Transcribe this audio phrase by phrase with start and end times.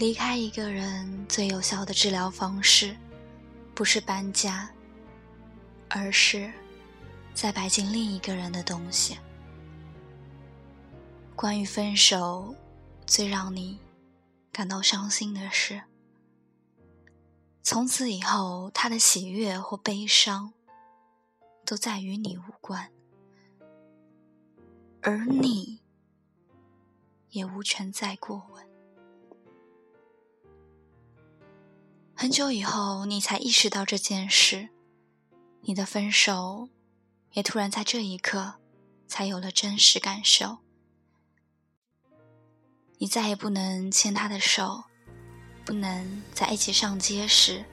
[0.00, 2.96] 离开一个人最有效的治疗方式，
[3.74, 4.70] 不是搬家，
[5.90, 6.50] 而是
[7.34, 9.18] 再摆进另一个人的东西。
[11.36, 12.54] 关于分手，
[13.06, 13.78] 最让你
[14.50, 15.82] 感到伤心的是，
[17.62, 20.54] 从此以后，他的喜悦或悲伤，
[21.66, 22.90] 都再与你无关，
[25.02, 25.82] 而你
[27.28, 28.69] 也无权再过问。
[32.20, 34.68] 很久以后，你才意识到这件事，
[35.62, 36.68] 你的分手，
[37.32, 38.56] 也突然在这一刻，
[39.08, 40.58] 才有了真实感受。
[42.98, 44.84] 你再也不能牵他的手，
[45.64, 47.64] 不能在一起上街时，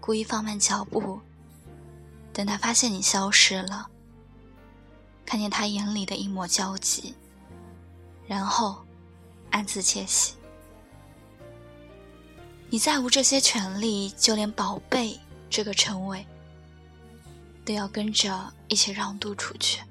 [0.00, 1.20] 故意放慢脚步，
[2.32, 3.90] 等他发现你消失了，
[5.26, 7.16] 看见他眼里的一抹焦急，
[8.28, 8.86] 然后
[9.50, 10.34] 暗自窃喜。
[12.72, 15.18] 你再无这些权利，就连“宝贝”
[15.50, 16.24] 这个称谓，
[17.64, 19.82] 都要跟着一起让渡出去。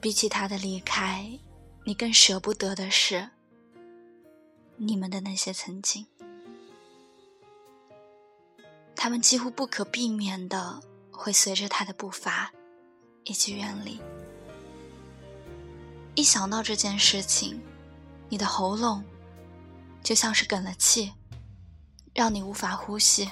[0.00, 1.38] 比起他的离开，
[1.84, 3.30] 你更舍不得的是
[4.76, 6.04] 你们的那些曾经，
[8.96, 10.82] 他们几乎不可避免的
[11.12, 12.52] 会随着他的步伐
[13.22, 14.00] 一起远离。
[16.16, 17.60] 一想到这件事情，
[18.28, 19.04] 你的喉咙。
[20.02, 21.12] 就像是哽了气，
[22.12, 23.30] 让你无法呼吸。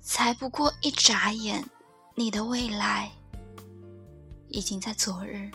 [0.00, 1.68] 才不过一眨眼，
[2.14, 3.10] 你的未来
[4.48, 5.50] 已经在昨日，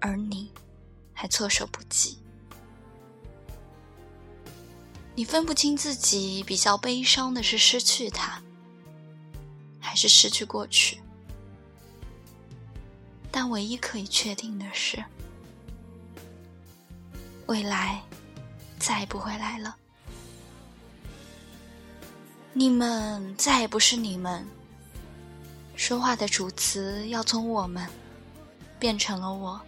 [0.00, 0.52] 而你
[1.14, 2.18] 还措手不及。
[5.14, 8.42] 你分不清自己比较悲伤的是失去他，
[9.80, 11.00] 还是失去过去。
[13.30, 15.02] 但唯一可以确定的是。
[17.46, 18.02] 未来
[18.78, 19.76] 再也不会来了，
[22.52, 24.44] 你们再也不是你们。
[25.76, 27.86] 说话的主词要从我们
[28.78, 29.60] 变成了我，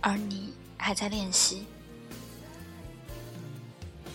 [0.00, 1.66] 而你还在练习。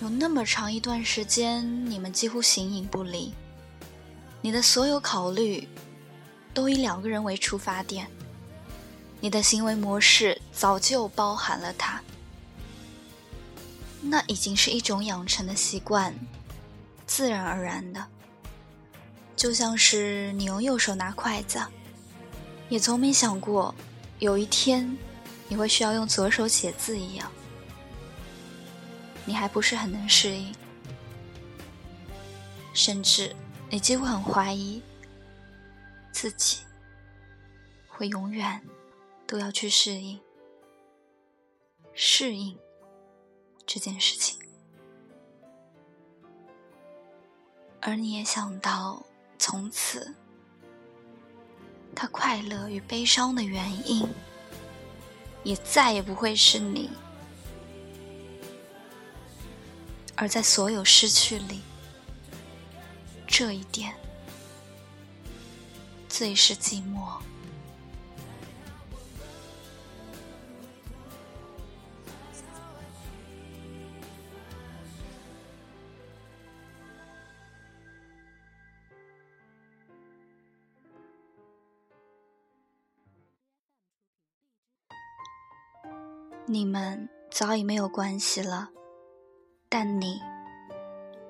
[0.01, 3.33] 有那么长一段时间，你们几乎形影不离，
[4.41, 5.67] 你的所有考虑
[6.53, 8.09] 都以两个人为出发点。
[9.21, 12.01] 你的行为模式早就包含了他，
[14.01, 16.15] 那已经是一种养成的习惯，
[17.05, 18.05] 自然而然的，
[19.35, 21.61] 就像是你用右手拿筷子，
[22.69, 23.75] 也从没想过
[24.19, 24.97] 有一天
[25.49, 27.29] 你会需要用左手写字一样。
[29.25, 30.55] 你还不是很能适应，
[32.73, 33.35] 甚至
[33.69, 34.81] 你几乎很怀疑
[36.11, 36.59] 自己
[37.87, 38.59] 会永远。
[39.29, 40.19] 都要去适应，
[41.93, 42.57] 适应
[43.63, 44.39] 这件事情，
[47.79, 49.05] 而你也想到，
[49.37, 50.15] 从此
[51.95, 54.07] 他快乐与悲伤的原因，
[55.43, 56.89] 也再也不会是你，
[60.15, 61.61] 而在所有失去里，
[63.27, 63.93] 这一点
[66.07, 67.21] 最是寂寞。
[86.51, 88.69] 你们早已没有关系了，
[89.69, 90.19] 但你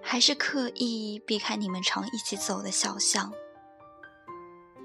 [0.01, 3.29] 还是刻意避开你们常一起走的小巷。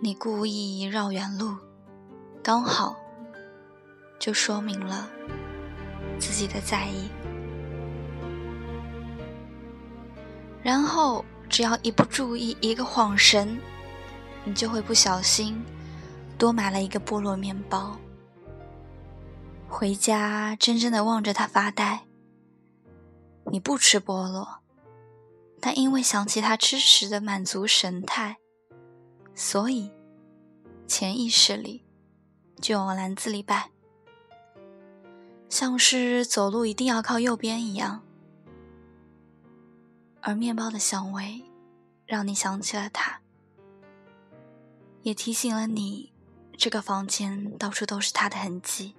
[0.03, 1.57] 你故意绕远路，
[2.43, 2.97] 刚好
[4.19, 5.09] 就说明了
[6.19, 7.09] 自己的在意。
[10.65, 13.57] 然后，只要一不注意，一个晃神，
[14.43, 15.65] 你就会不小心
[16.37, 17.97] 多买了一个菠萝面包。
[19.77, 22.07] 回家，怔怔的望着他发呆。
[23.51, 24.63] 你不吃菠萝，
[25.61, 28.37] 但因为想起他吃时的满足神态，
[29.35, 29.91] 所以
[30.87, 31.85] 潜意识里
[32.61, 33.73] 就往篮子里摆，
[35.49, 38.01] 像是走路一定要靠右边一样。
[40.21, 41.43] 而面包的香味，
[42.07, 43.21] 让你想起了他，
[45.03, 46.13] 也提醒了你，
[46.57, 48.95] 这个房间到处都是他的痕迹。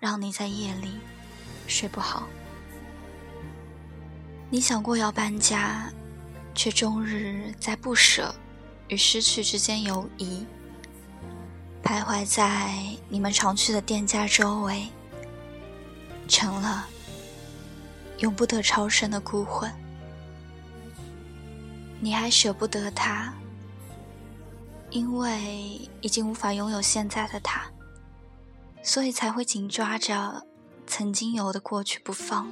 [0.00, 0.98] 让你在夜里
[1.66, 2.26] 睡不好。
[4.48, 5.92] 你想过要搬家，
[6.54, 8.34] 却终日在不舍
[8.88, 10.46] 与失去之间游移，
[11.84, 12.74] 徘徊在
[13.10, 14.88] 你们常去的店家周围，
[16.26, 16.88] 成了
[18.18, 19.70] 永不得超生的孤魂。
[22.00, 23.34] 你还舍不得他，
[24.88, 27.70] 因为已经无法拥有现在的他，
[28.82, 30.46] 所以才会紧抓着
[30.86, 32.50] 曾经有的过去不放。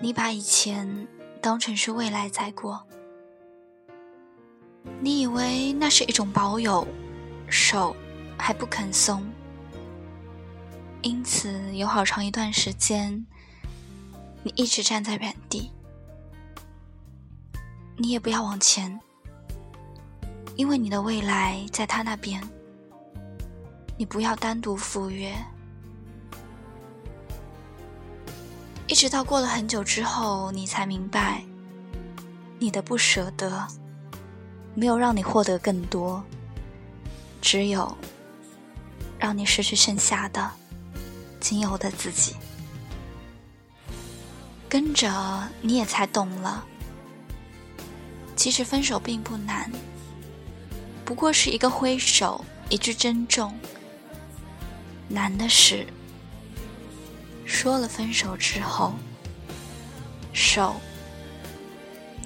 [0.00, 1.08] 你把以前
[1.40, 2.86] 当成是未来在过，
[5.00, 6.86] 你以为那是一种保有。
[7.48, 7.94] 手
[8.36, 9.24] 还不肯松，
[11.02, 13.24] 因此有好长一段时间，
[14.42, 15.70] 你一直站在原地。
[17.96, 18.98] 你也不要往前，
[20.56, 22.42] 因为你的未来在他那边。
[23.98, 25.34] 你不要单独赴约，
[28.86, 31.42] 一直到过了很久之后，你才明白，
[32.58, 33.66] 你的不舍得，
[34.74, 36.22] 没有让你获得更多。
[37.40, 37.96] 只有
[39.18, 40.50] 让你失去剩下的
[41.40, 42.34] 仅有的自己，
[44.68, 46.66] 跟着你也才懂了。
[48.34, 49.70] 其实分手并不难，
[51.04, 53.56] 不过是一个挥手，一句珍重。
[55.08, 55.86] 难的是，
[57.44, 58.94] 说了分手之后，
[60.32, 60.76] 手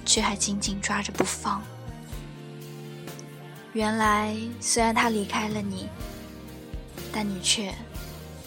[0.05, 1.61] 却还紧紧抓着不放。
[3.73, 5.87] 原来，虽然他离开了你，
[7.13, 7.73] 但你却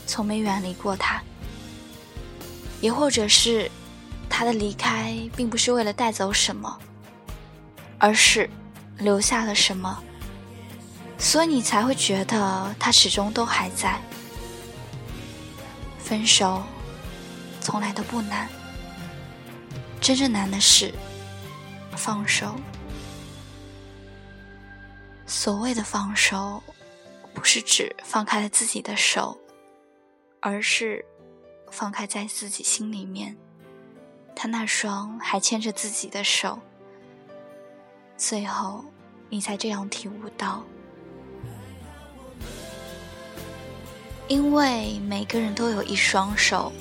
[0.06, 1.22] 从没远离过他。
[2.81, 3.70] 也或者是，
[4.28, 6.78] 他的离开并不是为了带走什么，
[7.98, 8.50] 而是
[8.98, 10.02] 留下了什么，
[11.16, 13.98] 所以你才会觉得他始终都还在。
[16.05, 16.62] 分手
[17.62, 18.47] 从来都不难，
[20.03, 20.93] 真正难的是
[21.97, 22.55] 放手。
[25.27, 26.62] 所谓的放手，
[27.33, 29.41] 不是指放开了自己的手，
[30.41, 31.03] 而是
[31.71, 33.35] 放开在自己心里面，
[34.37, 36.59] 他那双还牵着自己的手。
[38.19, 38.85] 最后，
[39.31, 40.62] 你才这样体悟到，
[44.34, 46.72] 因为每个人都有一双手，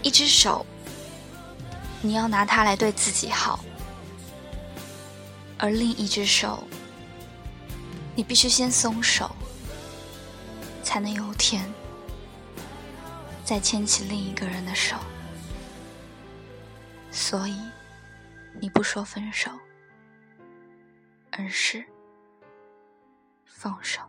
[0.00, 0.64] 一只手，
[2.00, 3.58] 你要拿它来对自己好，
[5.58, 6.62] 而另一只手。
[8.14, 9.28] 你必须先松手，
[10.84, 11.68] 才能有天
[13.44, 14.94] 再牵起另一个人的手。
[17.10, 17.58] 所以，
[18.60, 19.50] 你不说分手，
[21.32, 21.84] 而是
[23.44, 24.00] 放手。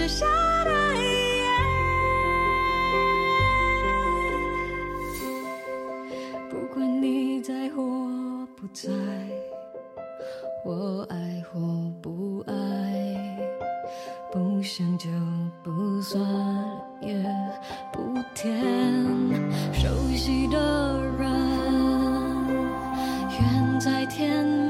[0.00, 0.26] 剩下
[0.64, 0.70] 的
[6.48, 7.82] 不管你在或
[8.56, 8.88] 不在，
[10.64, 11.60] 我爱或
[12.00, 13.38] 不爱，
[14.32, 15.10] 不想就
[15.62, 16.22] 不算，
[17.02, 17.14] 也
[17.92, 18.58] 不甜，
[19.74, 21.28] 熟悉的人。
[23.38, 24.69] 远在天边。